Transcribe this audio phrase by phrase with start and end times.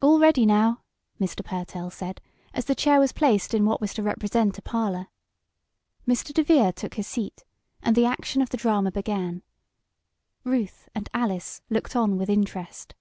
[0.00, 0.82] "All ready, now!"
[1.20, 1.44] Mr.
[1.44, 2.20] Pertell said,
[2.54, 5.08] as the chair was placed in what was to represent a parlor.
[6.06, 6.32] Mr.
[6.32, 7.42] DeVere took his seat,
[7.82, 9.42] and the action of the drama began.
[10.44, 12.94] Ruth and Alice looked on with interest.